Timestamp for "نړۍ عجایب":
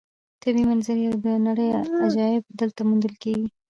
1.47-2.43